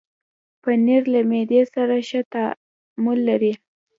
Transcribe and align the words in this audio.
پنېر 0.61 1.03
له 1.13 1.21
معدې 1.29 1.61
سره 1.73 1.95
ښه 2.07 2.21
تعامل 2.33 3.17
لري. 3.29 3.53